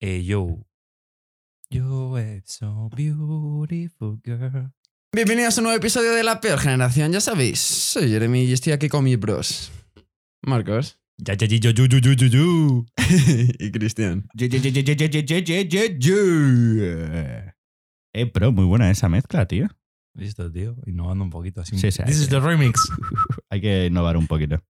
[0.00, 0.66] Eh, yo.
[1.70, 4.70] You are so beautiful girl.
[5.10, 7.12] Bienvenidos a un nuevo episodio de La Peor Generación.
[7.12, 9.72] Ya sabéis, soy Jeremy y estoy aquí con mis bros.
[10.42, 11.00] Marcos.
[11.16, 12.84] Ya, ya, ya, yo, yo, yo, yo, yo, yo.
[13.58, 14.28] y Cristian.
[18.12, 19.66] Eh, pero muy buena esa mezcla, tío.
[20.12, 20.76] Listo, tío.
[20.84, 21.78] Innovando un poquito así.
[21.78, 22.78] Sí, sí, This is the remix.
[23.50, 24.62] Hay que innovar un poquito.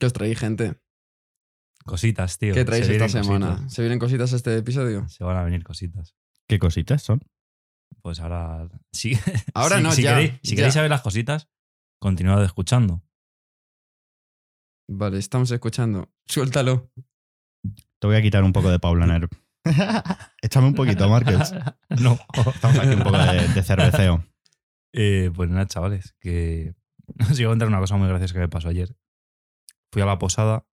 [0.00, 0.80] ¿Qué os traéis, gente?
[1.86, 2.52] Cositas, tío.
[2.52, 3.50] ¿Qué traéis Se esta semana?
[3.50, 3.72] cositas.
[3.72, 5.08] ¿Se vienen cositas a este episodio?
[5.08, 6.16] Se van a venir cositas.
[6.48, 7.20] ¿Qué cositas son?
[8.02, 8.68] Pues ahora.
[8.92, 9.16] Sí.
[9.54, 10.14] Ahora no, si ya.
[10.14, 10.56] Queréis, si ya.
[10.56, 11.48] queréis saber las cositas,
[12.00, 13.02] continuad escuchando.
[14.88, 16.12] Vale, estamos escuchando.
[16.26, 16.90] Suéltalo.
[17.98, 19.28] Te voy a quitar un poco de Paula Nerv.
[20.42, 21.52] Échame un poquito, Marcos.
[22.00, 22.18] no.
[22.54, 24.24] Estamos aquí un poco de, de cerveceo.
[24.92, 26.74] Eh, pues nada, chavales, que
[27.30, 28.96] os iba a contar una cosa muy graciosa que me pasó ayer.
[29.92, 30.66] Fui a la posada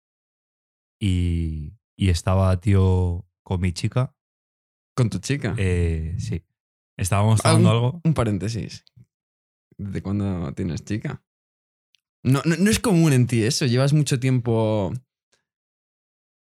[1.01, 4.15] y, y estaba, tío, con mi chica.
[4.95, 5.55] Con tu chica.
[5.57, 6.43] Eh, sí.
[6.97, 8.01] Estábamos tomando Ah, un- algo.
[8.03, 8.85] Un paréntesis.
[9.77, 11.23] ¿De cuándo tienes chica?
[12.23, 13.65] No, no, no es común en ti eso.
[13.65, 14.93] Llevas mucho tiempo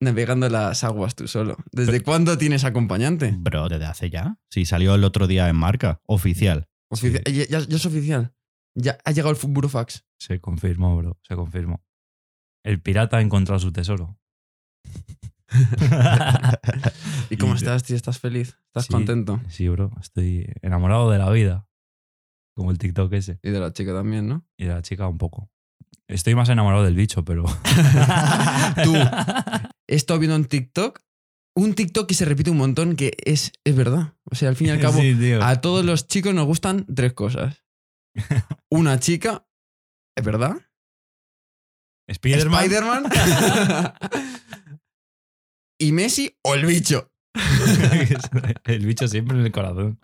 [0.02, 1.56] navegando las aguas tú solo.
[1.72, 3.34] ¿Desde cuándo tienes acompañante?
[3.38, 4.38] Bro, ¿desde hace ya?
[4.50, 6.68] Sí, salió el otro día en marca, oficial.
[6.92, 8.34] Ofici- ya, ya- ya es oficial.
[8.76, 10.06] Ya ha llegado el Burofax.
[10.18, 11.18] Se confirmó, bro.
[11.22, 11.84] Se confirmó.
[12.64, 14.18] El pirata ha encontrado su tesoro.
[17.30, 17.96] ¿Y cómo estás, tío?
[17.96, 18.58] ¿Estás feliz?
[18.68, 18.94] ¿Estás Sí.
[18.94, 19.42] contento?
[19.50, 19.92] Sí, bro.
[20.00, 21.68] Estoy enamorado de la vida.
[22.56, 23.40] Como el TikTok ese.
[23.44, 24.46] Y de la chica también, ¿no?
[24.58, 25.50] Y de la chica un poco.
[26.08, 27.44] Estoy más enamorado del bicho, pero.
[28.84, 28.94] Tú.
[29.88, 31.00] He estado viendo en TikTok
[31.54, 34.14] un TikTok que se repite un montón que es, es verdad.
[34.24, 37.12] O sea, al fin y al cabo, Sí, a todos los chicos nos gustan tres
[37.14, 37.64] cosas.
[38.70, 39.46] Una chica,
[40.16, 40.56] ¿es verdad?
[42.10, 42.64] Spiderman.
[42.64, 43.04] Spider-Man.
[45.82, 47.12] Y Messi o el bicho.
[48.66, 50.00] el bicho siempre en el corazón.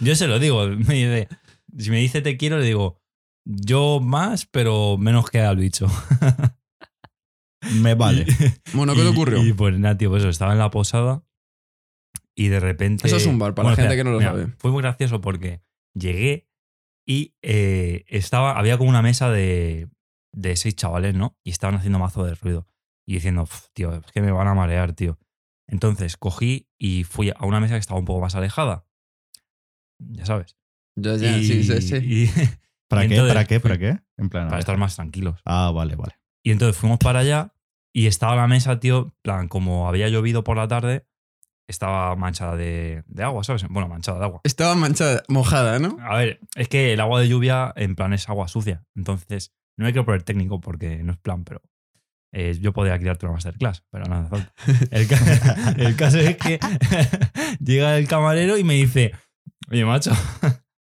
[0.00, 0.66] Yo se lo digo.
[0.68, 1.28] me dice-
[1.78, 3.00] si me dice te quiero, le digo
[3.44, 5.86] yo más, pero menos que al bicho.
[7.82, 8.26] Me vale.
[8.72, 9.44] Bueno, ¿qué Y- te ocurrió?
[9.44, 11.22] Y pues nada, tío, pues eso, estaba en la posada
[12.34, 13.06] y de repente.
[13.06, 14.48] Eso es un bar, para la gente que no lo sabe.
[14.58, 15.60] Fue muy gracioso porque
[15.94, 16.46] llegué
[17.06, 19.88] y eh, estaba, había como una mesa de,
[20.32, 21.36] de seis chavales, ¿no?
[21.42, 22.66] Y estaban haciendo mazo de ruido.
[23.08, 25.18] Y diciendo, "Uf, tío, es que me van a marear, tío.
[25.66, 28.84] Entonces cogí y fui a una mesa que estaba un poco más alejada.
[29.98, 30.56] Ya sabes.
[30.94, 31.96] Ya, ya, y, sí, sí, sí.
[32.02, 32.30] y-
[32.86, 33.14] ¿Para Y qué?
[33.14, 33.60] entonces ¿Para qué?
[33.60, 33.98] ¿Para qué?
[34.18, 34.48] En plan.
[34.48, 35.40] para estar más tranquilos.
[35.46, 36.18] Ah, vale, vale.
[36.42, 37.54] Y entonces fuimos para allá
[37.94, 41.06] y estaba la mesa, tío, en plan, como había llovido por la tarde,
[41.66, 43.66] estaba manchada de, de agua, ¿sabes?
[43.70, 44.40] Bueno, manchada de agua.
[44.44, 45.96] Estaba manchada, mojada, ¿no?
[46.00, 48.84] A ver, es que el agua de lluvia, en plan, es agua sucia.
[48.94, 51.62] Entonces, no hay que poner técnico porque no es plan, pero
[52.32, 54.52] eh, yo podría crearte una masterclass, pero nada, falta.
[54.90, 56.58] El, ca- el caso es que
[57.64, 59.12] llega el camarero y me dice,
[59.70, 60.12] oye, macho,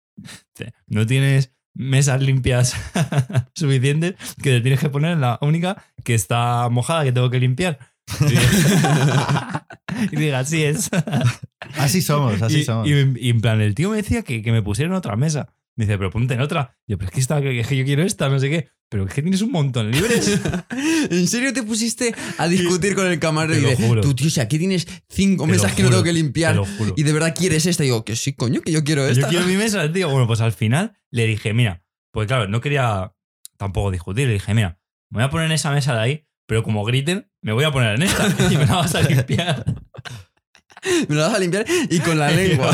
[0.88, 2.76] no tienes mesas limpias
[3.56, 7.40] suficientes que te tienes que poner en la única que está mojada que tengo que
[7.40, 7.80] limpiar.
[10.12, 10.90] Y diga, así es.
[11.78, 12.88] Así somos, así y, somos.
[12.88, 15.54] y- y en plan, el tío me decía que, que me pusiera en otra mesa.
[15.80, 16.78] Dice, pero ponte en otra.
[16.88, 18.68] Yo, pero es que, esta, que, que yo quiero esta, no sé qué.
[18.90, 20.38] Pero es que tienes un montón libres.
[21.10, 24.02] ¿En serio te pusiste a discutir con el camarero Te y juro.
[24.02, 26.66] tú, tío, si aquí tienes cinco Te mesas que no tengo que Te limpiar lo
[26.66, 26.94] juro.
[26.98, 27.84] y de verdad quieres esta?
[27.84, 29.22] Y digo, que sí, coño, que yo quiero esta.
[29.22, 30.10] Yo quiero mi mesa, tío.
[30.10, 33.14] Bueno, pues al final le dije, mira, pues claro, no quería
[33.58, 34.28] tampoco discutir.
[34.28, 37.32] Le dije, mira, me voy a poner en esa mesa de ahí, pero como griten,
[37.42, 39.64] me voy a poner en esta y me la vas a limpiar.
[41.10, 42.72] Me lo vas a limpiar y con la lengua.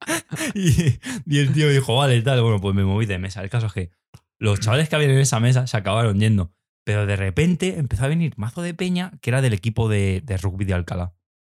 [0.54, 2.42] y, el tío dijo, vale, tal.
[2.42, 3.42] Bueno, pues me moví de mesa.
[3.42, 3.90] El caso es que
[4.38, 6.52] los chavales que habían en esa mesa se acabaron yendo.
[6.84, 10.64] Pero de repente empezó a venir mazo de peña que era del equipo de, rugby
[10.64, 11.14] de Alcalá.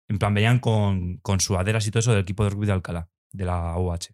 [0.09, 3.09] En plan, venían con, con sudaderas y todo eso del equipo de rugby de Alcalá,
[3.31, 4.13] de la UH.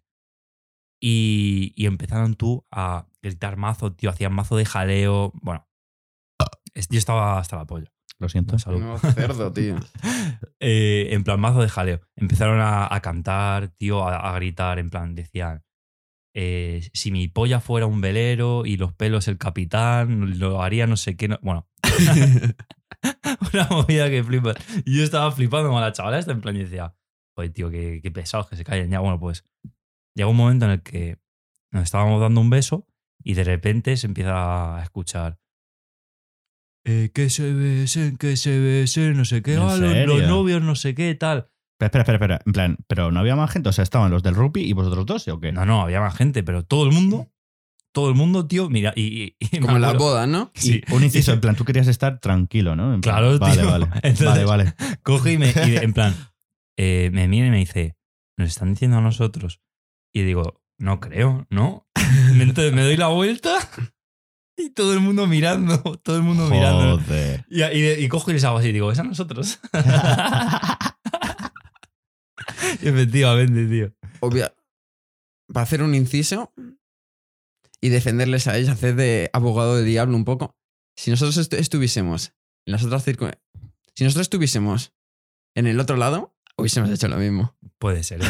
[1.00, 5.32] Y, y empezaron tú a gritar mazo, tío, hacían mazo de jaleo.
[5.42, 5.66] Bueno,
[6.74, 7.92] yo estaba hasta la polla.
[8.20, 8.58] Lo siento.
[8.58, 8.80] Salud.
[8.80, 9.76] No, cerdo, tío.
[10.60, 12.00] Eh, en plan mazo de jaleo.
[12.16, 15.62] Empezaron a, a cantar, tío, a, a gritar, en plan, decían,
[16.34, 20.96] eh, si mi polla fuera un velero y los pelos el capitán, lo haría no
[20.96, 21.28] sé qué.
[21.28, 21.68] no- Bueno,
[23.52, 24.56] una movida que flipas.
[24.84, 26.94] Y yo estaba flipando con la chavala esta, en plan, y decía,
[27.36, 29.00] joder, tío, qué, qué pesados que se callen ya.
[29.00, 29.44] Bueno, pues
[30.14, 31.18] llega un momento en el que
[31.72, 32.86] nos estábamos dando un beso
[33.22, 35.38] y de repente se empieza a escuchar.
[36.90, 40.62] Eh, que se besen, que se besen, no sé qué, ¿En ah, los, los novios,
[40.62, 41.50] no sé qué, tal.
[41.78, 42.40] Espera, espera, espera.
[42.46, 43.68] En plan, pero no había más gente.
[43.68, 45.52] O sea, estaban los del rugby y vosotros dos, ¿sí o qué?
[45.52, 47.28] No, no, había más gente, pero todo el mundo
[47.92, 49.02] todo el mundo, tío, mira, y.
[49.22, 50.52] y- y Como en las bodas, ¿no?
[50.54, 50.82] Sí.
[50.92, 52.94] Un inciso, en plan, tú querías estar tranquilo, ¿no?
[52.94, 53.70] En plan, Claro, vale, tío.
[53.70, 54.74] Vale, Entonces- vale, vale.
[55.02, 55.48] Coge y me.
[55.66, 56.14] y en plan,
[56.78, 57.96] eh, me mira y me dice,
[58.38, 59.60] ¿nos están diciendo a nosotros?
[60.14, 61.88] Y digo, no creo, ¿no?
[62.32, 63.58] Entonces me doy la vuelta
[64.64, 67.00] y todo el mundo mirando, todo el mundo mirando.
[67.48, 69.60] Y, y- y cojo y les hago así, digo, ¿es a nosotros?
[72.82, 73.92] y efectivamente, tío.
[74.20, 74.54] Obvia-
[75.52, 76.52] Para hacer un inciso
[77.80, 80.56] y defenderles a ellos, hacer de abogado del diablo un poco.
[80.96, 82.32] Si nosotros estu- estuviésemos
[82.66, 83.30] en las otras circun...
[83.94, 84.92] Si nosotros estuviésemos
[85.56, 87.56] en el otro lado, hubiésemos hecho lo mismo.
[87.78, 88.20] Puede ser.
[88.22, 88.26] ¿eh?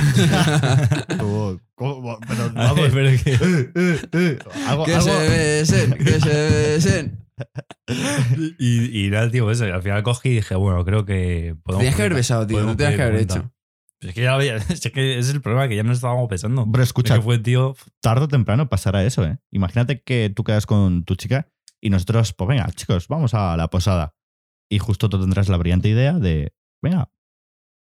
[1.74, 2.18] ¿cómo?
[2.28, 2.76] Pero A vamos.
[2.82, 4.38] ver, pero es que- Eh, eh, eh.
[4.66, 7.24] Algo- que algo- se besen, que se besen.
[8.58, 9.66] y, y nada, tío, eso.
[9.66, 11.56] Y al final cogí y dije, bueno, creo que.
[11.62, 12.60] podemos Tenías que haber besado, tío.
[12.62, 13.34] No tenías que haber cuenta.
[13.36, 13.52] hecho.
[14.00, 16.66] Es que ya había- es que es el problema, que ya nos estábamos besando.
[16.70, 17.76] Pero escucha, Es que fue, tío.
[18.00, 19.38] tarde o temprano pasará eso, ¿eh?
[19.50, 21.48] Imagínate que tú quedas con tu chica
[21.80, 24.14] y nosotros, pues venga, chicos, vamos a la posada.
[24.70, 26.52] Y justo tú tendrás la brillante idea de,
[26.82, 27.10] venga,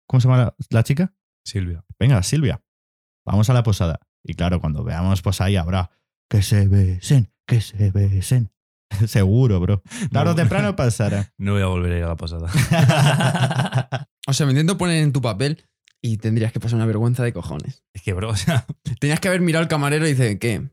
[0.07, 1.13] ¿cómo se llama la, la chica?
[1.45, 1.83] Silvia.
[1.99, 2.63] Venga, Silvia,
[3.25, 3.99] vamos a la posada.
[4.23, 5.91] Y claro, cuando veamos, pues ahí habrá
[6.29, 8.51] que se besen, que se besen.
[9.07, 9.81] Seguro, bro.
[10.11, 10.35] Tarde o No.
[10.35, 11.31] temprano pasará.
[11.37, 12.49] No voy a volver a ir a la posada.
[14.27, 15.63] O sea, me intento poner en tu papel
[16.01, 17.83] y tendrías que pasar una vergüenza de cojones.
[17.93, 18.65] es que, bro, o sea,
[18.99, 20.67] Tenías que haber mirado al camarero y dice, ¿qué?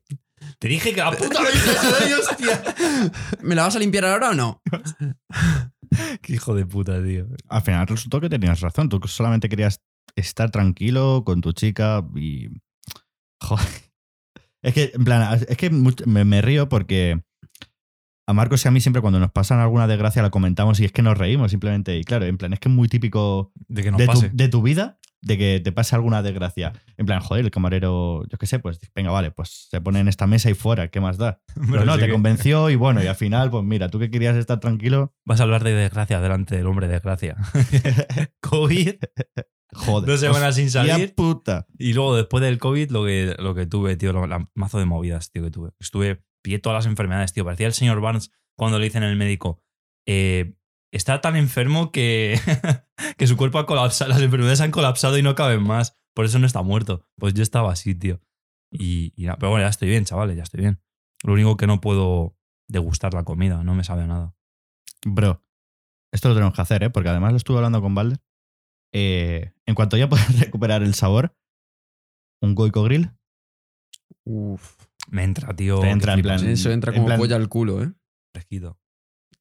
[0.59, 2.63] te dije que la puta hostia.
[3.43, 4.63] ¿Me la vas a limpiar ahora o no?
[6.23, 7.27] Qué hijo de puta, tío.
[7.49, 8.89] Al final resultó que tenías razón.
[8.89, 9.83] Tú solamente querías
[10.17, 12.49] estar tranquilo con tu chica y.
[13.41, 13.67] Joder.
[14.63, 17.21] Es que, en plan, es que me, me río porque
[18.27, 20.93] a Marcos y a mí siempre cuando nos pasan alguna desgracia la comentamos y es
[20.93, 21.99] que nos reímos simplemente.
[21.99, 24.31] Y claro, en plan, es que es muy típico De que nos de tu, pase.
[24.33, 26.73] de tu vida de que te pase alguna desgracia.
[26.97, 30.09] En plan, joder, el camarero, yo qué sé, pues venga, vale, pues se pone en
[30.09, 31.41] esta mesa y fuera, ¿qué más da?
[31.71, 34.37] Pero no, te que convenció y bueno, y al final, pues mira, tú que querías
[34.37, 37.37] estar tranquilo, Vas a hablar de desgracia delante del hombre desgracia.
[38.41, 38.95] COVID,
[39.73, 40.09] joder.
[40.11, 41.15] dos semanas sin salir.
[41.15, 41.67] puta.
[41.79, 44.87] Y luego, después del COVID, lo que, lo que tuve, tío, lo- la mazo de
[44.87, 45.71] movidas, tío, que tuve.
[45.81, 47.45] Estuve, pillé todas las enfermedades, tío.
[47.45, 49.63] Parecía el señor Barnes cuando le dicen el médico,
[50.07, 50.55] eh,
[50.93, 52.39] está tan enfermo que,
[53.19, 55.99] que su cuerpo ha colapsado, las enfermedades han colapsado y no caben más.
[56.15, 57.07] Por eso no está muerto.
[57.19, 58.21] Pues yo estaba así, tío.
[58.71, 60.81] Y, y nada, pero bueno, ya estoy bien, chavales, ya estoy bien.
[61.25, 62.37] Lo único que no puedo
[62.69, 64.35] degustar la comida, no me sabe a nada.
[65.05, 65.43] Bro,
[66.13, 66.91] esto lo tenemos que hacer, ¿eh?
[66.91, 68.21] Porque además lo estuve hablando con Balder.
[68.95, 71.35] Eh, en cuanto ya puedas recuperar el sabor,
[72.43, 73.11] un Goico Grill,
[74.25, 74.77] Uf.
[75.09, 75.81] Me entra, tío.
[75.81, 77.93] Te entra en plan- Eso entra en como plan- polla al culo, ¿eh?
[78.35, 78.79] Fresquito.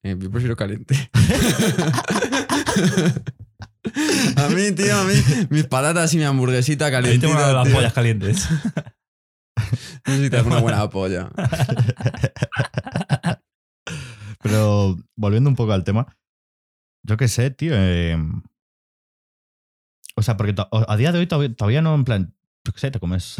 [0.04, 1.10] Eh, Yo prefiero caliente.
[4.36, 5.12] a mí, tío, a mí,
[5.50, 7.26] mis patatas y mi hamburguesita Ahí calientita.
[7.28, 7.74] tengo una de las tío.
[7.74, 8.48] pollas calientes.
[10.06, 11.30] Necesitas una buena polla.
[14.42, 16.06] Pero volviendo un poco al tema,
[17.06, 17.72] yo qué sé, tío.
[17.74, 18.16] eh,
[20.16, 22.34] o sea, porque a día de hoy todavía, todavía no, en plan,
[22.66, 23.36] yo qué sé, te comes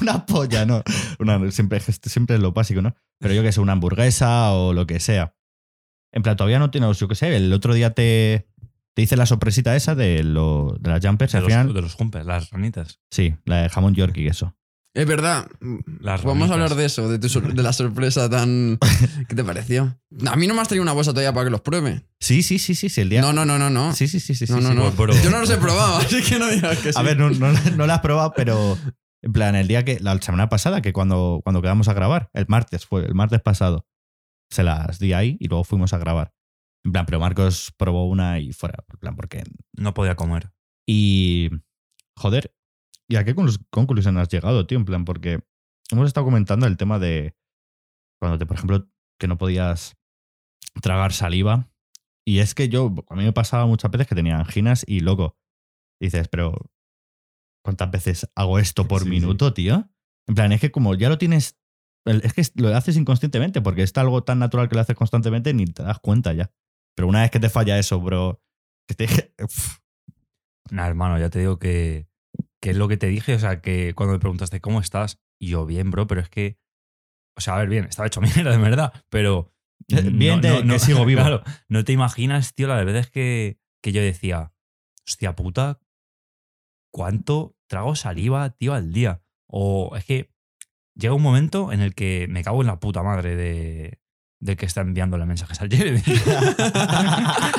[0.00, 0.82] una polla, ¿no?
[1.18, 2.94] Una, siempre, siempre es lo básico, ¿no?
[3.18, 5.34] Pero yo qué sé, una hamburguesa o lo que sea.
[6.12, 8.46] En plan, todavía no tienes, yo qué sé, el otro día te,
[8.94, 11.32] te hice la sorpresita esa de, lo, de las jumpers.
[11.32, 13.00] De al los, final, de los jumpers, las ranitas.
[13.10, 14.54] sí, la de jamón york y eso.
[14.94, 15.46] Es verdad.
[16.00, 18.78] Las Vamos a hablar de eso, de, tu sor- de la sorpresa tan.
[19.28, 19.98] ¿Qué te pareció?
[20.26, 22.04] A mí no me has traído una bolsa todavía para que los pruebe.
[22.20, 23.22] Sí, sí, sí, sí, sí, el día.
[23.22, 23.94] No, no, no, no, no.
[23.94, 24.44] Sí, sí, sí, sí.
[24.50, 24.76] no, sí, no, sí.
[24.76, 24.90] no.
[24.92, 25.14] Bro.
[25.24, 26.98] Yo no los he probado, así que no digas que sí.
[26.98, 28.76] A ver, no, no, no la has probado, pero
[29.22, 32.44] en plan, el día que, la semana pasada, que cuando, cuando quedamos a grabar, el
[32.48, 33.86] martes fue, el martes pasado,
[34.52, 36.32] se las di ahí y luego fuimos a grabar.
[36.84, 39.44] En plan, pero Marcos probó una y fuera, en plan, porque...
[39.72, 40.52] No podía comer.
[40.86, 41.50] Y,
[42.16, 42.54] joder,
[43.08, 44.78] ¿y a qué conclu- conclusión has llegado, tío?
[44.78, 45.40] En plan, porque
[45.90, 47.36] hemos estado comentando el tema de
[48.20, 49.96] cuando te, por ejemplo, que no podías
[50.80, 51.70] tragar saliva.
[52.26, 55.36] Y es que yo, a mí me pasaba muchas veces que tenía anginas y loco,
[56.00, 56.70] dices, pero
[57.64, 59.88] ¿cuántas veces hago esto por Sí, minuto, tío?
[60.28, 61.58] En plan, es que como ya lo tienes,
[62.04, 65.66] es que lo haces inconscientemente porque está algo tan natural que lo haces constantemente ni
[65.66, 66.50] te das cuenta ya.
[66.94, 68.42] Pero una vez que te falla eso, bro,
[68.86, 69.06] que te...
[70.70, 72.08] Nah, hermano, ya te digo que,
[72.60, 73.34] que es lo que te dije.
[73.34, 76.58] O sea, que cuando me preguntaste cómo estás, y yo bien, bro, pero es que.
[77.36, 79.52] O sea, a ver, bien, estaba hecho mierda, de verdad, pero.
[79.88, 81.20] Eh, bien de que sigo vivo.
[81.20, 84.54] Claro, no te imaginas, tío, las veces que, que yo decía,
[85.06, 85.80] hostia puta,
[86.92, 89.22] ¿cuánto trago saliva, tío, al día?
[89.46, 90.31] O es que
[90.94, 93.98] llega un momento en el que me cago en la puta madre de,
[94.56, 96.02] que está enviándole mensajes al Jeremy.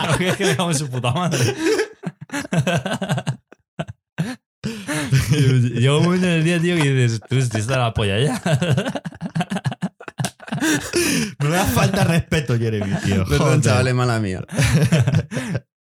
[0.08, 1.40] Porque es que me cago en su puta madre.
[5.32, 8.42] Llega un momento en el día, tío, que dices, tú estás la polla ya.
[11.40, 13.26] No me da falta respeto, Jeremy, tío.
[13.26, 14.42] Perdón, chavales, mala mía.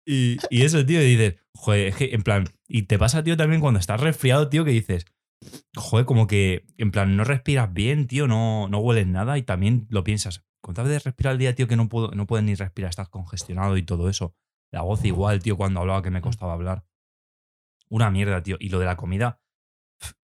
[0.05, 3.37] Y, y eso, tío, y dices, joder, es que en plan, y te pasa, tío,
[3.37, 5.07] también cuando estás resfriado, tío, que dices,
[5.77, 9.87] joder, como que, en plan, no respiras bien, tío, no, no hueles nada y también
[9.91, 10.45] lo piensas.
[10.63, 13.77] ¿Cuántas veces respirar al día, tío, que no, puedo, no puedes ni respirar, estás congestionado
[13.77, 14.35] y todo eso?
[14.71, 16.85] La voz igual, tío, cuando hablaba que me costaba hablar.
[17.89, 18.57] Una mierda, tío.
[18.59, 19.41] Y lo de la comida,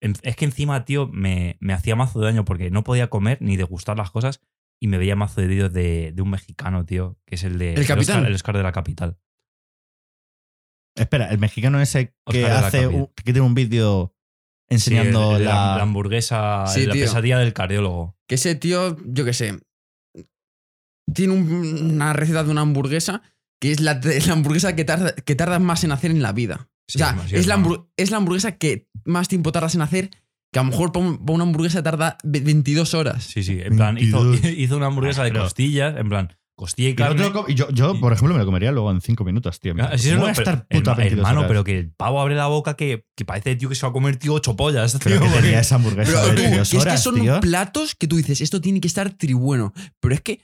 [0.01, 3.57] es que encima, tío, me, me hacía mazo de daño porque no podía comer ni
[3.57, 4.41] degustar las cosas
[4.81, 7.73] y me veía mazo de vídeos de, de un mexicano, tío, que es el de
[7.73, 8.17] ¿El capitán?
[8.17, 9.19] Oscar, el Oscar de la capital.
[10.95, 14.15] Espera, el mexicano ese que hace que tiene un vídeo
[14.69, 17.03] enseñando Sí, el- el- la, la hamburguesa, Sí, la tío.
[17.05, 18.15] pesadilla del cardiólogo.
[18.27, 19.59] Que ese tío, yo qué sé,
[21.13, 23.21] tiene un- una receta de una hamburguesa
[23.61, 26.69] que es la, la hamburguesa que tarda, que tardas más en hacer en la vida.
[26.87, 27.61] Sí, o sea, es- la
[27.97, 30.09] es la hamburguesa que más tiempo tardas en hacer,
[30.51, 33.23] que a lo mejor para un- para una hamburguesa tarda ve- 22 horas.
[33.23, 33.59] Sí, sí.
[33.61, 34.51] En plan, hizo, 22.
[34.57, 37.31] hizo una hamburguesa de Pero- costillas, en plan, costilla y carne.
[37.55, 39.73] yo, yo, y- por ejemplo, me lo comería luego en 5 minutos, tío.
[39.97, 41.47] Sí, ¿Cómo no, voy a estar puta herma- 22 hermano, horas?
[41.49, 43.93] pero que el pavo abre la boca que, que parece, tío, que se va a
[43.93, 44.99] comer, tío, ocho pollas, tío.
[45.03, 47.39] Pero que porque- tenía esa hamburguesa Pero de tú, que 22 es que son tío.
[47.39, 49.73] platos que tú dices, esto tiene que estar tribueno.
[49.99, 50.41] Pero es que,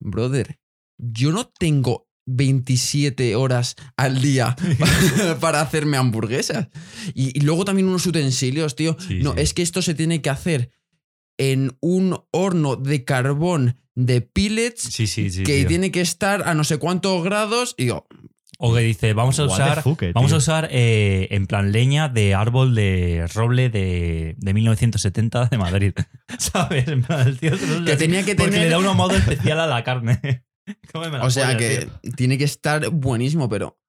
[0.00, 0.58] brother,
[0.98, 4.54] yo no tengo 27 horas al día
[5.40, 6.68] para hacerme hamburguesas.
[7.14, 8.96] Y, y luego también unos utensilios, tío.
[9.00, 9.40] Sí, no, sí.
[9.40, 10.70] es que esto se tiene que hacer
[11.38, 15.42] en un horno de carbón de pellets Sí, sí, sí.
[15.44, 15.68] que tío.
[15.68, 17.74] tiene que estar a no sé cuántos grados.
[17.78, 18.06] Y yo,
[18.58, 21.72] O que dice, vamos a What usar, fuck, eh, vamos a usar eh, en plan
[21.72, 25.92] leña de árbol de roble de, de 1970 de Madrid.
[26.38, 26.86] ¿Sabes?
[26.88, 28.66] En plan, el tío se lo usa que así tenía que porque tener...
[28.66, 30.44] le da un ahumado especial a la carne.
[30.92, 32.12] La O sea polla, que tío.
[32.16, 33.80] tiene que estar buenísimo, pero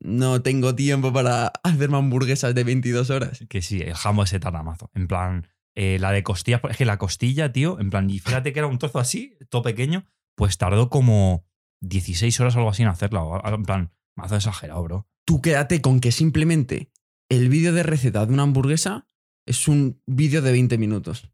[0.00, 3.44] no tengo tiempo para hacerme hamburguesas de 22 horas.
[3.48, 4.90] Que sí, el jamón ese tarda mazo.
[4.94, 5.46] En plan,
[5.80, 8.66] eh, la de costillas, es que la costilla, tío, en plan, y fíjate que era
[8.66, 11.46] un trozo así, todo pequeño, pues tardó como
[11.82, 13.22] 16 horas o algo así en hacerla.
[13.44, 15.06] En plan, mazo exagerado, bro.
[15.24, 16.90] Tú quédate con que simplemente
[17.28, 19.06] el vídeo de receta de una hamburguesa
[19.46, 21.30] es un vídeo de 20 minutos.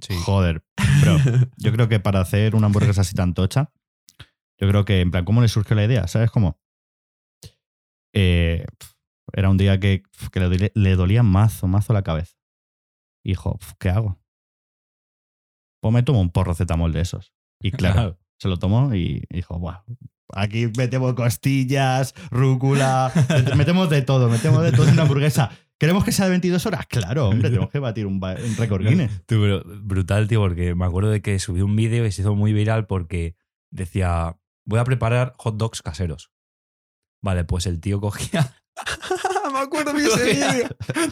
[0.00, 0.14] Sí.
[0.14, 0.64] Joder,
[1.02, 1.18] bro.
[1.58, 3.74] Yo creo que para hacer una hamburguesa así tan tocha,
[4.58, 6.06] yo creo que, en plan, ¿cómo le surgió la idea?
[6.06, 6.58] ¿Sabes cómo?
[8.14, 8.64] Eh,
[9.34, 10.02] era un día que,
[10.32, 12.39] que le, dolía, le dolía mazo, mazo la cabeza.
[13.22, 14.20] Pf, ¿qué hago?
[15.82, 17.32] Pues me tomo un porro cetamol de esos.
[17.60, 19.82] Y claro, se lo tomó y dijo, Buah,
[20.34, 25.50] aquí metemos costillas, rúcula, met- metemos de todo, metemos de todo en una hamburguesa.
[25.78, 26.86] ¿Queremos que sea de 22 horas?
[26.86, 29.22] Claro, hombre, tenemos que batir un, un récord Guinness.
[29.26, 32.34] Tú, pero brutal, tío, porque me acuerdo de que subí un vídeo y se hizo
[32.34, 33.34] muy viral porque
[33.72, 34.36] decía,
[34.66, 36.30] voy a preparar hot dogs caseros.
[37.22, 38.56] Vale, pues el tío cogía,
[39.78, 40.68] acuerdo de ese vídeo.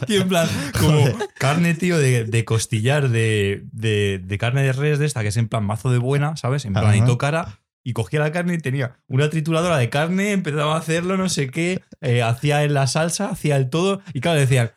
[0.07, 0.49] tío, en plan,
[0.79, 1.17] como Joder.
[1.39, 5.37] carne, tío, de, de costillar, de, de, de carne de res de esta, que es
[5.37, 6.65] en plan mazo de buena, ¿sabes?
[6.65, 6.97] En plan, Ajá.
[6.97, 7.61] y cara.
[7.85, 11.51] Y cogía la carne y tenía una trituradora de carne, empezaba a hacerlo, no sé
[11.51, 14.73] qué, eh, hacía en la salsa, hacía el todo, y claro, decían,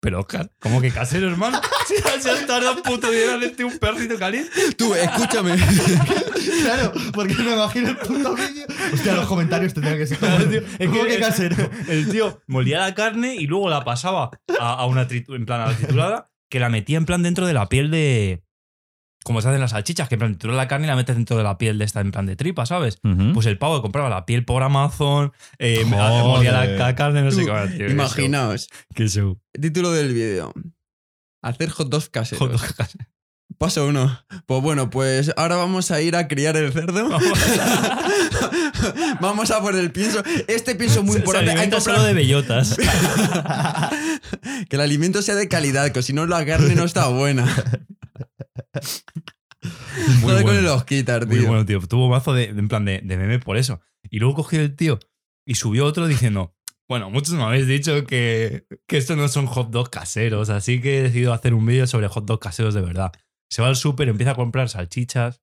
[0.00, 1.60] pero Oscar, ¿cómo que casero, hermano?
[1.86, 1.94] Si
[2.28, 4.50] has tardado un puto día en hacerte un perrito caliente.
[4.76, 5.56] Tú, escúchame.
[6.62, 8.66] Claro, porque me imagino el puto vídeo.
[8.92, 11.70] Hostia, los comentarios tendrían que ser como, Claro, tío, es ¿Cómo que- que casero?
[11.88, 15.60] El tío molía la carne y luego la pasaba a, a una tritu- en plan
[15.60, 18.42] a la triturada que la metía en plan dentro de la piel de
[19.22, 21.36] como se hacen las salchichas, que en plan trituras la carne y la metes dentro
[21.36, 22.98] de la piel de esta en plan de tripa, ¿sabes?
[23.34, 27.30] Pues el pavo que compraba la piel por Amazon, eh, molía la ca- carne, no
[27.30, 27.76] sé Tú, qué.
[27.76, 28.62] tío, Imaginaos.
[28.62, 29.38] show, Qué show.
[29.60, 30.52] Título del vídeo.
[31.42, 32.40] Hacer hot dogs caseros.
[32.50, 33.04] Hot dog casero.
[33.58, 34.18] Paso uno.
[34.46, 37.08] Pues bueno, pues ahora vamos a ir a criar el cerdo.
[39.20, 40.22] vamos a por el pienso.
[40.48, 41.50] Este pienso muy Se- se importante.
[41.50, 42.76] Hay que comprar- solo de bellotas.
[44.68, 47.44] que el alimento sea de calidad, que si no la carne no está buena.
[49.62, 50.60] Muy Joder con bueno.
[50.62, 51.48] los quitar, Muy tío.
[51.48, 51.80] bueno, tío.
[51.80, 53.80] Tuvo mazo de, de- en plan de, de meme por eso.
[54.10, 54.98] Y luego cogió el tío
[55.44, 56.54] y subió otro diciendo,
[56.90, 60.98] bueno, muchos me habéis dicho que, que estos no son hot dogs caseros, así que
[60.98, 63.12] he decidido hacer un vídeo sobre hot dogs caseros de verdad.
[63.48, 65.40] Se va al súper, empieza a comprar salchichas,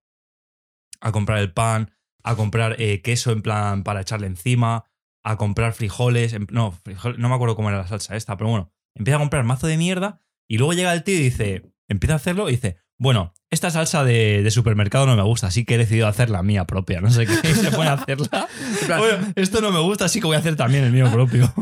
[0.99, 4.91] a comprar el pan, a comprar eh, queso en plan para echarle encima,
[5.23, 8.49] a comprar frijoles, en- no, frijol- no me acuerdo cómo era la salsa esta, pero
[8.49, 12.11] bueno, empieza a comprar mazo de mierda y luego llega el tío y dice, empieza
[12.13, 15.75] a hacerlo y dice, bueno, esta salsa de, de supermercado no me gusta, así que
[15.75, 18.47] he decidido hacer la mía propia, no sé qué, se a hacerla.
[18.85, 21.53] Plan, Bueno, esto no me gusta, así que voy a hacer también el mío propio.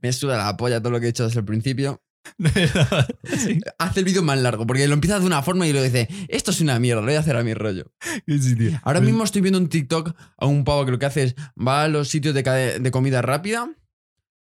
[0.00, 2.02] Me suda la polla todo lo que he hecho desde el principio.
[2.42, 3.60] Sí.
[3.78, 6.50] Hace el vídeo más largo, porque lo empieza de una forma y lo dice, esto
[6.50, 7.92] es una mierda, lo voy a hacer a mi rollo.
[8.26, 8.80] Sí, tío.
[8.82, 11.84] Ahora mismo estoy viendo un TikTok a un pavo que lo que hace es va
[11.84, 12.42] a los sitios de,
[12.80, 13.70] de comida rápida,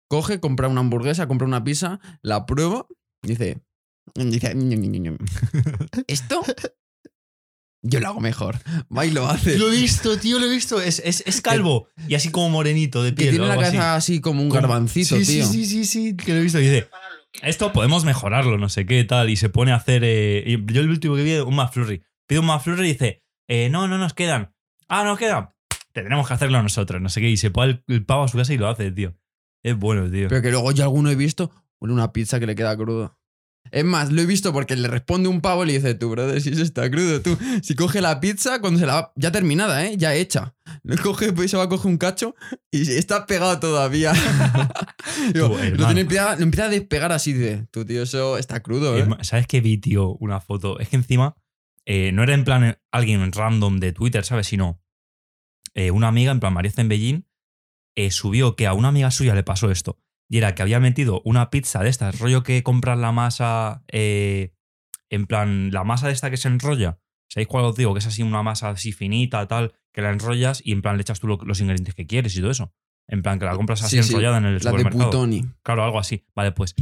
[0.09, 2.87] coge, compra una hamburguesa, compra una pizza, la prueba
[3.23, 3.59] y dice,
[4.15, 4.57] dice
[6.07, 6.43] esto
[7.87, 8.57] Yo lo hago mejor.
[9.05, 9.59] Y lo hace.
[9.59, 10.81] Lo he visto, tío, lo he visto.
[10.81, 13.31] Es, es, es calvo y así como morenito de Que piel.
[13.33, 15.47] tiene o la algo cabeza así como un garbancito, sí, tío.
[15.47, 16.59] Sí, sí, sí, sí, que lo he visto.
[16.61, 16.89] Y dice,
[17.43, 19.29] esto podemos mejorarlo, no sé qué, tal.
[19.29, 20.03] Y se pone a hacer.
[20.05, 22.03] eh, yo el último que vi, un McFlurry.
[22.27, 24.55] Pide un McFlurry y dice, eh, no, no nos quedan.
[24.89, 25.51] Ah, no nos quedan.
[25.93, 27.29] Tendremos que hacerlo nosotros, no sé qué.
[27.29, 29.15] Y se pone el, el pavo a su casa y lo hace, tío.
[29.63, 30.29] Es bueno, tío.
[30.29, 31.51] Pero que luego yo alguno he visto
[31.81, 33.19] una pizza que le queda crudo.
[33.71, 36.41] Es más, lo he visto porque le responde un pavo y le dice, tú, brother,
[36.41, 37.37] si eso está crudo, tú.
[37.63, 39.97] Si coge la pizza, cuando se la va, ya terminada, ¿eh?
[39.97, 40.55] Ya hecha.
[40.83, 42.35] Lo coge, pues se va a coger un cacho
[42.71, 44.13] y está pegado todavía.
[45.35, 48.63] Digo, Tú, lo, tiene, empieza, lo empieza a despegar así de, tú, tío, eso está
[48.63, 49.07] crudo, ¿eh?
[49.23, 50.15] ¿Sabes qué vi, tío?
[50.21, 50.79] Una foto.
[50.79, 51.37] Es que encima
[51.87, 54.47] eh, no era en plan eh, alguien random de Twitter, ¿sabes?
[54.47, 54.81] Sino
[55.75, 57.27] eh, una amiga, en plan María Zembellín,
[57.97, 60.01] eh, subió que a una amiga suya le pasó esto.
[60.31, 64.55] Y era que había metido una pizza de estas, rollo que compras la masa, eh,
[65.11, 66.99] en plan, la masa de esta que se enrolla.
[67.31, 67.93] ¿Sabéis cuál os digo?
[67.95, 71.03] Que es así una masa así finita, tal, que la enrollas y en plan le
[71.03, 72.73] echas tú lo- los ingredientes que quieres y todo eso.
[73.09, 75.11] En plan, que la compras así Sí, sí, enrollada en el La de supermercado.
[75.11, 75.45] Putoni.
[75.63, 76.25] Claro, algo así.
[76.35, 76.75] Vale, pues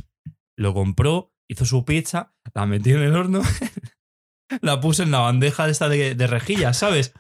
[0.57, 3.43] lo compró, hizo su pizza, la metió en el horno,
[4.61, 7.13] la puso en la bandeja de esta de, de rejillas, ¿sabes?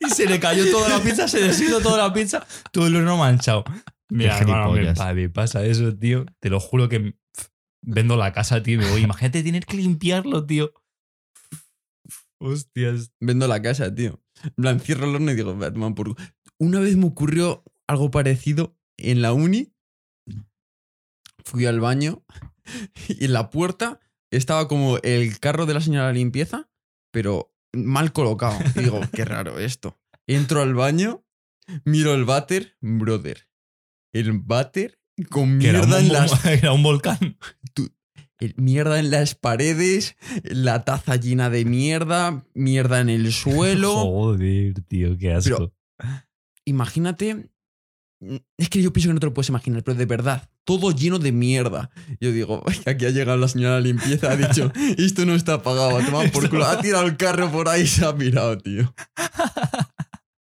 [0.00, 3.16] Y se le cayó toda la pizza, se deshizo toda la pizza, todo el horno
[3.16, 3.64] manchado.
[4.10, 6.26] Mira, Qué hermano, me, pa- me pasa eso, tío.
[6.40, 7.14] Te lo juro que
[7.82, 8.74] vendo la casa, tío.
[8.74, 9.02] y Me voy.
[9.02, 10.72] Imagínate tener que limpiarlo, tío.
[12.38, 13.12] Hostias.
[13.20, 14.20] Vendo la casa, tío.
[14.44, 16.22] En plan, cierro el horno y digo, "Va a tomar por cu-".
[16.58, 19.72] Una vez me ocurrió algo parecido en la uni.
[21.44, 22.24] Fui al baño
[23.08, 24.00] y en la puerta
[24.30, 26.70] estaba como el carro de la señora de limpieza,
[27.12, 28.58] pero mal colocado.
[28.76, 29.98] Y digo, qué raro esto.
[30.26, 31.24] Entro al baño,
[31.84, 33.48] miro el váter, brother.
[34.12, 34.98] El váter
[35.30, 37.36] con mierda en las era un volcán.
[38.38, 43.94] el- mierda en las paredes, la taza llena de mierda, mierda en el suelo.
[44.04, 45.72] Joder, tío, qué asco.
[46.64, 47.50] Imagínate.
[48.20, 50.90] mm, Es que yo pienso que no te lo puedes imaginar, pero de verdad, todo
[50.92, 51.90] lleno de mierda.
[52.20, 55.62] Yo digo, "Ay, aquí ha llegado la señora de limpieza, ha dicho, esto no está
[55.62, 58.56] pagado, ha tomado por culo, ha tirado el carro por ahí y se ha pirado,
[58.58, 58.94] tío.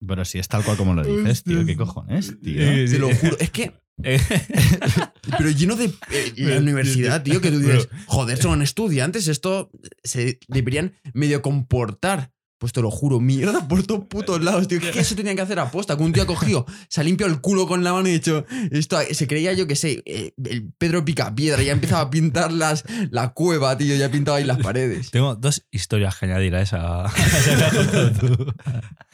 [0.06, 1.64] Pero si es tal cual como lo dices, tío.
[1.66, 2.86] ¿Qué cojones, tío?
[2.86, 4.20] Sí, Te lo juro, es que, Eh,
[5.38, 5.86] pero lleno de.
[6.10, 9.70] eh, la universidad, tío, que tú dices, joder, son estudiantes, esto
[10.04, 12.30] se deberían medio comportar.
[12.58, 14.80] Pues te lo juro, mierda por todos putos lados, tío.
[14.92, 15.96] ¿Qué eso tenían que hacer aposta?
[15.96, 18.14] Que un tío ha cogido, se ha limpiado el culo con la mano y ha
[18.14, 22.52] dicho, esto, se creía yo que sé, eh, el Pedro Picapiedra, ya empezaba a pintar
[22.52, 25.10] las, la cueva, tío, ya pintaba ahí las paredes.
[25.10, 27.06] Tengo dos historias que añadir a esa.
[27.06, 27.70] a esa.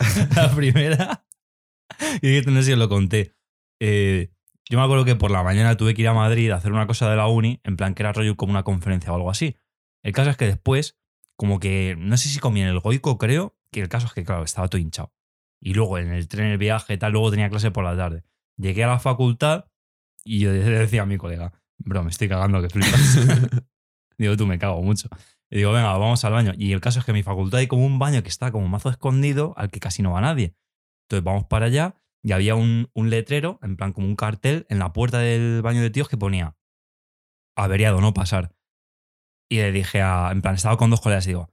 [0.37, 1.24] La primera,
[2.20, 3.35] y que no sé si os lo conté.
[3.81, 4.31] Eh,
[4.68, 6.87] yo me acuerdo que por la mañana tuve que ir a Madrid a hacer una
[6.87, 9.57] cosa de la uni, en plan que era rollo como una conferencia o algo así.
[10.02, 10.98] El caso es que después,
[11.37, 14.25] como que, no sé si comí en el Goico, creo, que el caso es que,
[14.25, 15.12] claro, estaba todo hinchado.
[15.61, 18.25] Y luego en el tren, el viaje, tal, luego tenía clase por la tarde.
[18.57, 19.66] Llegué a la facultad
[20.25, 23.18] y yo decía a mi colega, bro, me estoy cagando que flipas.
[24.18, 25.09] Digo, tú me cago mucho.
[25.51, 26.53] Y digo, venga, vamos al baño.
[26.57, 28.68] Y el caso es que en mi facultad hay como un baño que está como
[28.68, 30.55] mazo escondido al que casi no va nadie.
[31.05, 34.79] Entonces vamos para allá y había un, un letrero, en plan como un cartel, en
[34.79, 36.57] la puerta del baño de tíos que ponía
[37.57, 38.55] averiado, no pasar.
[39.53, 40.31] Y le dije a.
[40.33, 41.51] En plan, estaba con dos colegas y digo.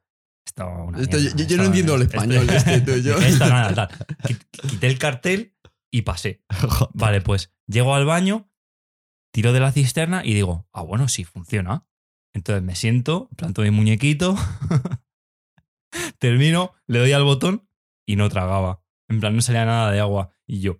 [0.48, 3.18] Esto, una Esto- mierda, yo, yo esto- no entiendo el esto- español, este, tú, yo.
[3.20, 3.90] Esto nada, tal.
[4.24, 5.56] Qui- Quité el cartel
[5.92, 6.44] y pasé.
[6.94, 8.50] Vale, pues llego al baño,
[9.34, 11.86] tiro de la cisterna y digo, ah, bueno, sí, funciona.
[12.34, 14.38] Entonces me siento, planto mi muñequito,
[16.20, 17.68] termino, le doy al botón
[18.08, 18.82] y no tragaba.
[19.10, 20.32] En plan, no salía nada de agua.
[20.48, 20.78] Y yo,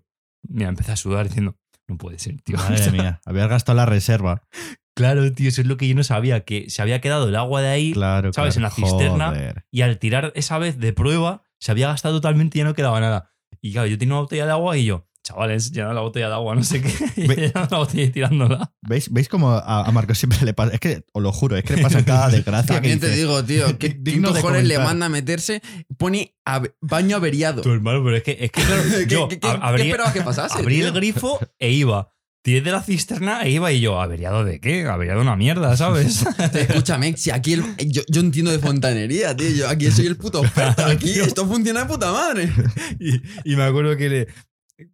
[0.48, 2.58] mira, empecé a sudar diciendo, no puede ser, tío.
[2.58, 4.48] Madre mía, habías gastado la reserva.
[5.00, 7.62] Claro, tío, eso es lo que yo no sabía, que se había quedado el agua
[7.62, 8.56] de ahí Claro, ¿Sabes?
[8.56, 8.58] claro.
[8.58, 9.28] En la cisterna.
[9.30, 9.66] Joder.
[9.72, 13.00] y al tirar esa vez de prueba se había gastado totalmente y ya no quedaba
[13.00, 13.32] nada.
[13.62, 16.34] Y claro, yo tenía una botella de agua y yo, chavales, llenando la botella de
[16.34, 16.90] agua, no sé qué,
[17.36, 18.72] llenando la botella y tirándola.
[18.82, 20.74] ¿Veis, ¿Veis cómo a, a Marcos siempre le pasa?
[20.74, 22.68] Es que, os lo juro, es que le pasa cada desgracia.
[22.68, 25.62] que También te digo, tío, que ¿quién Digno de cojones le manda a meterse?
[25.98, 27.62] Pone ave- baño averiado.
[27.62, 29.82] Tu hermano, pero es que, es que claro, ¿Qué, yo qué- qué- ab- qué abrí,
[29.84, 30.58] esperabas que pasase?
[30.60, 30.88] abrí tío?
[30.88, 32.14] el grifo e iba.
[32.42, 34.86] Tiré de la cisterna e iba y yo, ¿averiado de qué?
[34.86, 36.26] Averiado una mierda, ¿sabes?
[36.54, 39.50] Escúchame, si aquí el- yo, yo entiendo de fontanería, tío.
[39.50, 40.86] Yo aquí soy el puto experto.
[40.86, 41.26] Aquí Tío.
[41.26, 42.50] esto funciona de puta madre.
[43.00, 43.22] y,
[43.52, 44.28] y me acuerdo que le-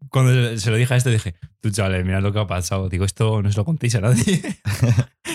[0.09, 2.89] cuando se lo dije a este dije, tú chavales, mira lo que ha pasado.
[2.89, 4.41] Digo, esto no se lo contéis a nadie.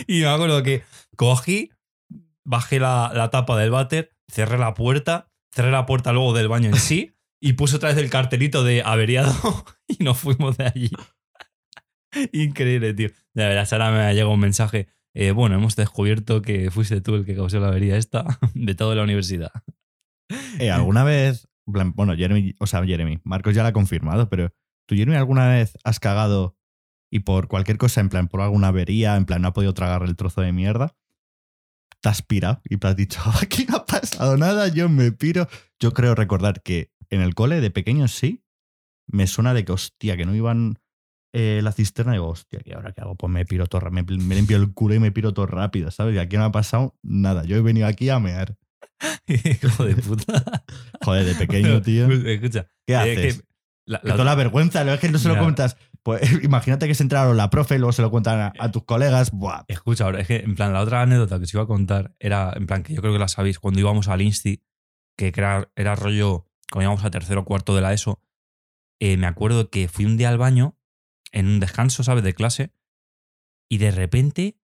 [0.08, 0.82] y me acuerdo que
[1.16, 1.70] cogí,
[2.44, 6.70] bajé la, la tapa del váter, cerré la puerta, cerré la puerta luego del baño
[6.70, 10.90] en sí y puse otra vez el cartelito de averiado y nos fuimos de allí.
[12.32, 13.08] Increíble, tío.
[13.34, 14.88] De verdad, ahora me ha llegado un mensaje.
[15.14, 18.94] eh, bueno, hemos descubierto que fuiste tú el que causó la avería esta de toda
[18.94, 19.52] la universidad.
[20.58, 24.52] Eh, ¿Alguna vez, bueno, Jeremy, o sea, Jeremy, Marcos ya lo ha confirmado, pero
[24.86, 26.56] tú, Jeremy, ¿alguna vez has cagado
[27.10, 30.02] y por cualquier cosa, en plan, por alguna avería, en plan, no ha podido tragar
[30.04, 30.96] el trozo de mierda?
[32.00, 35.48] Te has pirado y te has dicho, aquí no ha pasado nada, yo me piro.
[35.80, 38.44] Yo creo recordar que en el cole de pequeños sí,
[39.08, 40.78] me suena de que, hostia, que no iban
[41.32, 43.14] eh, la cisterna y digo, hostia, ¿y ahora qué hago?
[43.14, 46.14] Pues me piro todo, me, me limpio el culo y me piro todo rápido, ¿sabes?
[46.14, 47.44] Y aquí no ha pasado nada.
[47.44, 48.56] Yo he venido aquí a mear.
[49.26, 50.64] Hijo de puta.
[51.04, 52.10] Joder, de pequeño, tío.
[52.10, 52.66] Escucha.
[52.86, 53.38] ¿Qué eh, haces?
[53.38, 53.44] que
[53.86, 54.92] la- toda la vergüenza, ¿no?
[54.92, 55.76] es que no se lo cuentas.
[56.02, 58.84] Pues imagínate que se entraron la profe y luego se lo cuentan a, a tus
[58.84, 59.32] colegas.
[59.32, 59.64] Buah.
[59.68, 62.52] Escucha, ahora, es que en plan, la otra anécdota que os iba a contar era,
[62.56, 64.62] en plan, que yo creo que la sabéis, cuando íbamos al Insti,
[65.16, 68.22] que era, era rollo, cuando íbamos a tercero o cuarto de la ESO,
[69.00, 70.78] eh, me acuerdo que fui un día al baño,
[71.32, 72.72] en un descanso, ¿sabes?, de clase,
[73.70, 74.60] y de repente,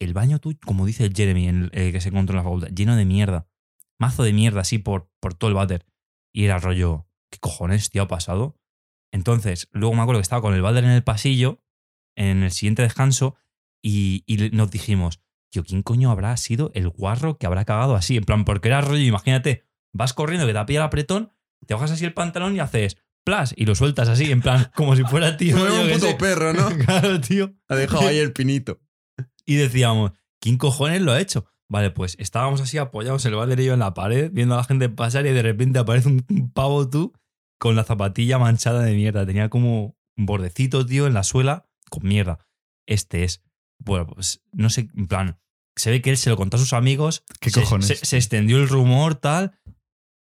[0.00, 2.94] el baño, tú, como dice el Jeremy, eh, que se encontró en la facultad, lleno
[2.94, 3.48] de mierda,
[3.98, 5.86] mazo de mierda, así por, por todo el váter.
[6.32, 8.60] Y era rollo, ¿qué cojones, tío, ha pasado?
[9.12, 11.64] Entonces, luego me acuerdo que estaba con el váter en el pasillo,
[12.16, 13.34] en el siguiente descanso,
[13.82, 18.16] y, y nos dijimos, tío, ¿quién coño habrá sido el guarro que habrá cagado así?
[18.16, 21.32] En plan, porque era rollo, imagínate, vas corriendo que te ha pillado el apretón,
[21.66, 22.98] te bajas así el pantalón y haces
[23.28, 25.54] plas y lo sueltas así, en plan, como si fuera tío.
[25.54, 26.14] Como un puto sé.
[26.14, 26.70] perro, ¿no?
[26.86, 27.54] claro, tío.
[27.68, 28.80] Ha dejado ahí el pinito.
[29.44, 31.44] Y decíamos, ¿quién cojones lo ha hecho?
[31.68, 35.26] Vale, pues estábamos así apoyados el banderillo en la pared, viendo a la gente pasar
[35.26, 37.12] y de repente aparece un, un pavo tú
[37.58, 39.26] con la zapatilla manchada de mierda.
[39.26, 42.38] Tenía como un bordecito, tío, en la suela con mierda.
[42.86, 43.42] Este es.
[43.78, 45.38] Bueno, pues no sé, en plan,
[45.76, 47.24] se ve que él se lo contó a sus amigos.
[47.40, 47.88] ¿Qué se, cojones?
[47.88, 49.60] Se, se extendió el rumor, tal,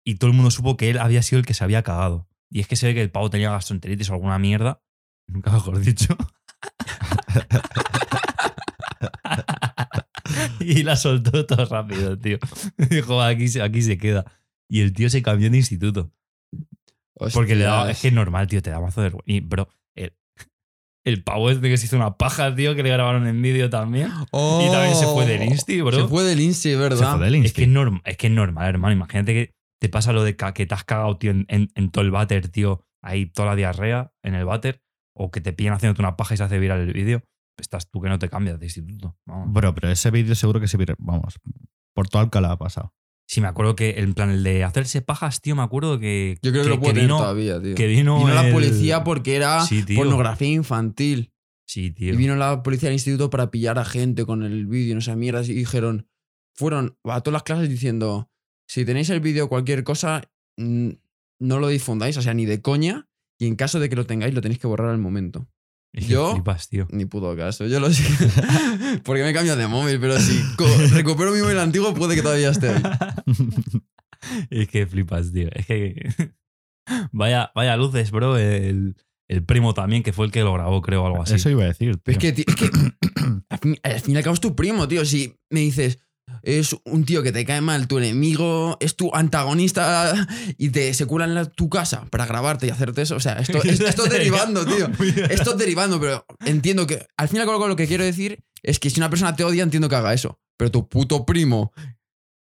[0.03, 2.27] y todo el mundo supo que él había sido el que se había cagado.
[2.55, 4.81] Y es que se ve que el pavo tenía gastroenteritis o alguna mierda.
[5.27, 6.15] Nunca mejor dicho.
[10.61, 12.37] y la soltó todo rápido, tío.
[12.89, 14.23] Dijo, aquí, se- aquí se queda.
[14.69, 16.11] Y el tío se cambió de instituto.
[17.33, 19.25] Porque le daba, es que es normal, tío, te da mazo de vergüenza.
[19.31, 20.13] Y, bro, el,
[21.05, 24.11] el pavo este que se hizo una paja, tío, que le grabaron en vídeo también.
[24.31, 25.97] Y también se fue del Insti, bro.
[25.97, 26.01] Oh.
[26.03, 27.17] Se fue del Insti, Se ¿verdad?
[27.17, 27.55] fue del Es Insti.
[27.55, 28.93] que es, norm- es que es normal, hermano.
[28.93, 29.53] Imagínate que
[29.87, 32.49] te pasa lo de que te has cagado, tío, en, en- en todo el váter,
[32.49, 32.81] tío.
[33.01, 34.81] Ahí toda la diarrea en el váter.
[35.17, 37.23] O que te pillan haciéndote una paja y se hace viral el vídeo.
[37.57, 39.17] Estás tú que no te cambias de instituto.
[39.25, 39.53] Vamos.
[39.53, 41.39] Bro, pero ese vídeo seguro que se vira- Vamos,
[41.93, 42.93] por todo Alcalá ha pasado.
[43.27, 46.37] Sí, me acuerdo que, en plan, el de hacerse pajas, tío, me acuerdo que.
[46.43, 47.73] Yo creo que, lo puedo vino, todavía, tío.
[47.75, 48.17] Que vino.
[48.19, 49.97] Vino la policía porque era Sí, tío.
[49.97, 51.31] pornografía infantil.
[51.67, 52.13] Sí, tío.
[52.13, 55.15] Y vino la policía del instituto para pillar a gente con el vídeo, no sé,
[55.15, 56.07] mierdas, y dijeron,
[56.55, 58.29] fueron a todas las clases diciendo,
[58.67, 60.21] si tenéis el vídeo cualquier cosa,
[60.57, 63.07] no lo difundáis, o sea, ni de coña,
[63.39, 65.47] y en caso de que lo tengáis, lo tenéis que borrar al momento.
[65.93, 66.87] Es que yo- flipas, tío.
[66.91, 68.03] Ni puto caso, yo lo sé.
[69.03, 70.41] Porque me he cambiado de móvil, pero si
[70.93, 72.83] recupero mi móvil antiguo, puede que todavía esté ahí.
[74.49, 75.49] Es que flipas, tío.
[75.53, 76.09] Es que.
[77.11, 78.37] vaya, vaya luces, bro.
[78.37, 78.95] El,
[79.29, 81.35] el primo también, que fue el que lo grabó, creo, o algo así.
[81.35, 81.99] Eso iba a decir.
[82.05, 82.65] Es que, tío, es que
[83.49, 85.05] al, fin, al fin y al cabo es tu primo, tío.
[85.05, 85.99] Si me dices,
[86.43, 91.05] es un tío que te cae mal, tu enemigo, es tu antagonista y te se
[91.05, 93.15] cuela en la- tu casa para grabarte y hacerte eso.
[93.15, 94.89] O sea, esto, es- esto es derivando, tío.
[95.29, 98.43] Esto es derivando, pero entiendo que al fin y al cabo lo que quiero decir
[98.63, 100.39] es que si una persona te odia, entiendo que haga eso.
[100.57, 101.71] Pero tu puto primo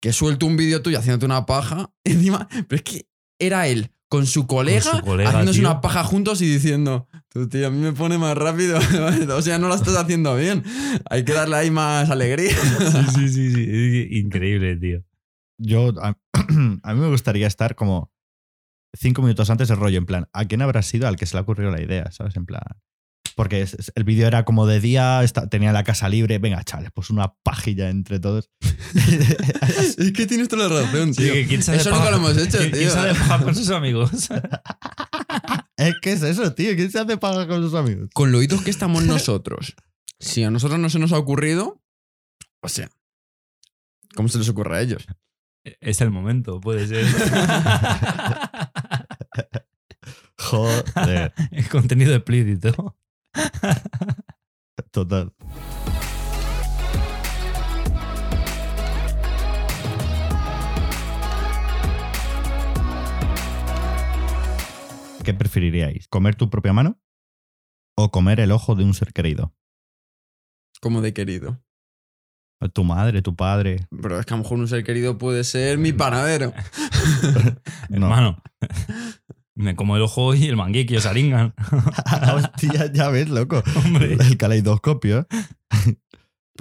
[0.01, 3.07] que suelta un vídeo tuyo haciéndote una paja, encima, pero es que
[3.39, 5.69] era él con su colega, su colega, haciéndose tío.
[5.69, 8.79] una paja juntos y diciendo, tú tío, a mí me pone más rápido,
[9.35, 10.63] o sea, no lo estás haciendo bien,
[11.09, 12.51] hay que darle ahí más alegría.
[12.51, 13.65] Sí, sí, sí, sí.
[13.69, 15.03] Es Increíble, tío.
[15.59, 16.17] Yo, a,
[16.83, 18.11] a mí me gustaría estar como
[18.97, 21.39] cinco minutos antes del rollo, en plan, ¿a quién habrá sido al que se le
[21.39, 22.11] ha ocurrido la idea?
[22.11, 22.35] ¿Sabes?
[22.35, 22.61] En plan.
[23.39, 27.35] Porque el vídeo era como de día, tenía la casa libre, venga, chavales, pues una
[27.41, 28.49] pajilla entre todos.
[28.93, 31.31] es que tienes toda la razón, Sí, tío.
[31.31, 32.79] que ¿quién se hace Eso nunca lo hemos hecho, ¿Quién- tío.
[32.81, 34.11] ¿Quién se hace paja con sus amigos?
[35.77, 38.09] es que es eso, tío, ¿quién se hace paja con sus amigos?
[38.13, 39.73] Con lo oídos que estamos nosotros,
[40.19, 41.81] si a nosotros no se nos ha ocurrido,
[42.61, 42.89] o sea,
[44.15, 45.07] ¿cómo se les ocurre a ellos?
[45.63, 47.05] es el momento, puede ser.
[50.37, 52.97] Joder, es contenido explícito.
[54.91, 55.33] total.
[65.23, 66.07] ¿Qué preferiríais?
[66.07, 66.99] ¿Comer tu propia mano
[67.95, 69.53] o comer el ojo de un ser querido?
[70.81, 71.61] Como de querido.
[72.73, 73.87] Tu madre, tu padre.
[73.89, 76.53] Pero es que a lo mejor un ser querido puede ser mi panadero.
[77.89, 78.05] No.
[78.05, 78.43] Hermano.
[79.59, 81.53] Me como el ojo y el manguequi os aringan.
[82.33, 83.61] Hostia, ya ves, loco.
[83.75, 84.13] Hombre.
[84.13, 85.27] El caleidoscopio.
[85.29, 85.97] Pero,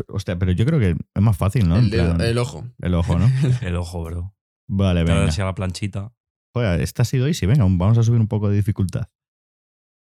[0.14, 1.76] Hostia, pero yo creo que es más fácil, ¿no?
[1.76, 2.64] El, dedo- plan, el ojo.
[2.80, 3.30] el ojo, ¿no?
[3.60, 4.34] El ojo, bro.
[4.68, 5.44] Vale, Te venga.
[5.44, 6.12] la planchita.
[6.54, 7.46] Joder, esta ha sido easy.
[7.46, 9.08] Venga, vamos a subir un poco de dificultad.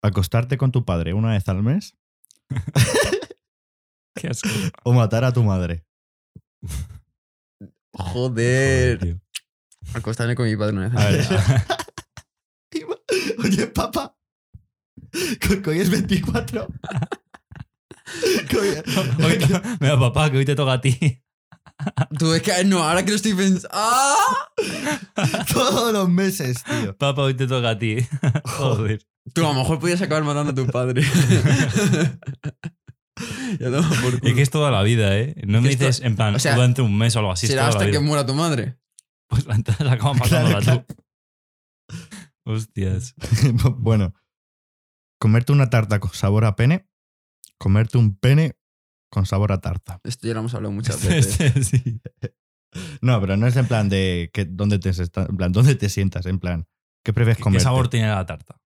[0.02, 1.96] Acostarte con tu padre una vez al mes
[4.14, 4.48] Qué asco.
[4.84, 5.84] o matar a tu madre.
[7.92, 8.98] Joder.
[8.98, 9.20] tío.
[9.94, 10.98] Acostarme con mi padre una vez.
[10.98, 11.62] A ver,
[13.44, 14.16] Oye, papá.
[15.40, 16.66] que hoy es 24.
[19.24, 21.22] hoy to- Mira, papá, que hoy te toca a ti.
[22.18, 23.68] Tú es que no, ahora que lo estoy pensando.
[23.72, 24.16] ¡Ah!
[25.52, 26.96] Todos los meses, tío.
[26.96, 27.96] Papá, hoy te toca a ti.
[28.44, 29.04] Joder.
[29.34, 31.02] Tú a lo mejor podías acabar matando a tu padre.
[33.60, 34.34] ya no, por Es culo.
[34.34, 35.34] que es toda la vida, ¿eh?
[35.46, 37.46] No me Que esto- dices, en plan, o sea, durante un mes o algo así.
[37.46, 38.78] Es Será toda hasta la que muera tu madre.
[39.28, 40.94] Pues entonces acabas matándola Claro, tú.
[42.46, 43.14] Hostias.
[43.78, 44.14] bueno,
[45.20, 46.88] comerte una tarta con sabor a pene,
[47.58, 48.56] comerte un pene
[49.10, 50.00] con sabor a tarta.
[50.04, 51.40] Esto ya lo hemos hablado muchas veces.
[51.40, 52.00] Este, sí.
[53.00, 56.26] No, pero no es en plan de que, ¿dónde, te, en plan, ¿dónde te sientas?
[56.26, 56.66] En plan,
[57.04, 57.60] ¿qué prefieres ¿Qué comer?
[57.60, 58.60] sabor tiene la tarta?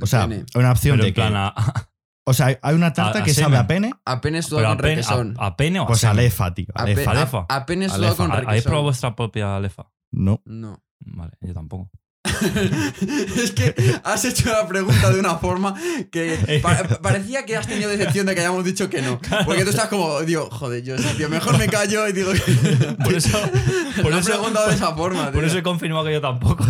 [0.00, 0.44] O sea, Pene.
[0.54, 1.22] hay una opción Pero de en que.
[1.22, 1.54] a,
[2.24, 4.76] O sea, hay- una tarta a- a que sabe a pene, Apenas pero sudado a,
[4.76, 5.34] con pene, requesón.
[5.38, 6.24] a, a pene o a pues a semen?
[6.24, 6.66] lefa, tío.
[6.74, 7.10] Alefa.
[7.10, 7.46] Alefa.
[7.48, 8.14] a- Apenas Alefa.
[8.14, 9.90] sudado con ¿Ha- ¿Habéis probado vuestra propia alefa?
[10.12, 10.40] No.
[10.44, 10.84] No.
[11.00, 11.90] Vale, yo tampoco.
[13.36, 15.74] es que has hecho la pregunta de una forma
[16.10, 19.20] que pa- parecía que has tenido decepción de que hayamos dicho que no.
[19.44, 22.40] Porque tú estás como, digo, joder, yo tío, mejor me callo y digo que.
[23.04, 23.38] Por eso,
[24.02, 25.32] por eso, preguntado de esa forma, tío.
[25.32, 26.64] por eso he confirmado que yo tampoco.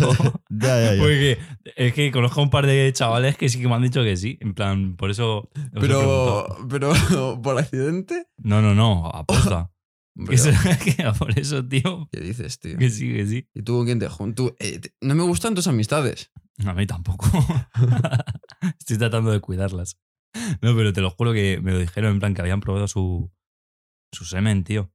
[0.49, 1.01] Ya, ya, ya.
[1.01, 1.37] Porque
[1.75, 4.17] es que conozco a un par de chavales que sí que me han dicho que
[4.17, 4.37] sí.
[4.41, 5.49] En plan, por eso.
[5.79, 6.93] Pero, pero,
[7.41, 8.25] ¿por accidente?
[8.37, 9.69] No, no, no, aposta.
[11.19, 12.07] Por eso, tío.
[12.11, 12.77] ¿Qué dices, tío?
[12.77, 13.49] Que sí, que sí.
[13.53, 14.51] ¿Y tú con quién te juntas?
[15.01, 16.31] no me gustan tus amistades.
[16.65, 17.27] A mí tampoco.
[18.79, 19.99] Estoy tratando de cuidarlas.
[20.61, 23.31] No, pero te lo juro que me lo dijeron en plan que habían probado su,
[24.11, 24.91] su semen, tío.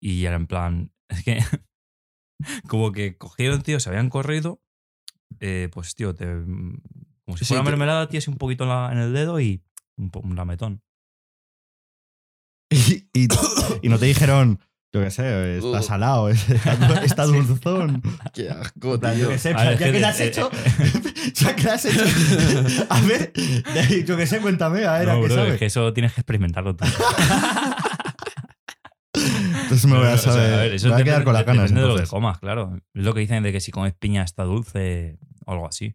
[0.00, 1.38] Y era en plan, es que
[2.68, 4.60] como que cogieron, tío, se habían corrido,
[5.40, 8.70] eh, pues, tío, te, como si Sí, fuera te- mermelada, tío, así un poquito en,
[8.70, 9.64] la- en el dedo y
[9.96, 10.82] un, un lametón.
[12.70, 12.76] Y,
[13.12, 13.28] y-
[13.82, 14.60] y no te dijeron,
[14.92, 15.82] yo qué sé, está Uh.
[15.82, 18.02] salado, está, está dulzón.
[18.32, 19.14] Qué asco, tío.
[19.14, 20.50] Yo qué sé, A ver, ya que le has de- hecho.
[21.34, 22.04] Ya que has hecho.
[22.88, 23.32] A ver,
[24.06, 25.52] yo qué sé, cuéntame, a ver, ¿a no, qué bro, sabes?
[25.54, 26.84] es que eso tienes que experimentarlo tú.
[29.14, 30.54] Entonces me voy a no, o sea, saber.
[30.54, 31.62] a ver, eso me voy a quedar con las ganas.
[31.64, 32.10] Depende de lo que entonces.
[32.10, 32.78] comas, claro.
[32.94, 35.94] Es lo que dicen de que si comes piña está dulce o algo así.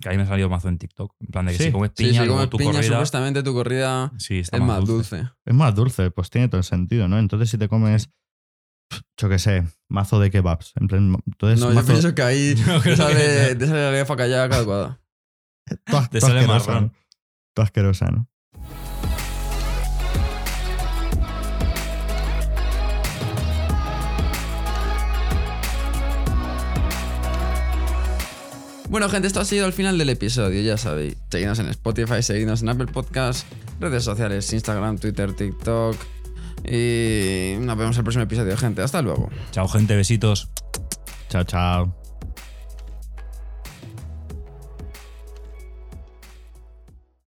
[0.00, 1.14] Que a mí me ha salido mazo en TikTok.
[1.20, 1.64] En plan de que Sí.
[1.64, 2.88] si comes Sí, piña, si luego comes tu piña, corrida.
[2.90, 5.16] supuestamente tu corrida Sí, está es más, dulce.
[5.16, 5.30] dulce.
[5.44, 7.18] Es más dulce, pues tiene todo el sentido, ¿no?
[7.18, 8.10] Entonces, si te comes,
[9.16, 10.72] yo qué sé, mazo de kebabs.
[10.76, 13.58] En plan, entonces, No, yo mazo, pienso que ahí Yo te que sale, no.
[13.58, 14.48] te sale la lefa callada
[15.86, 16.92] as- te sale marrón.
[17.54, 18.28] Tú asquerosa, ¿no?
[28.88, 31.16] Bueno, gente, esto ha sido el final del episodio, ya sabéis.
[31.30, 33.44] Seguidnos en Spotify, seguidnos en Apple Podcasts,
[33.80, 35.96] redes sociales, Instagram, Twitter, TikTok.
[36.64, 38.82] Y nos vemos en el próximo episodio, gente.
[38.82, 39.28] Hasta luego.
[39.50, 40.48] Chao, gente, besitos.
[41.28, 42.05] Chao, chao.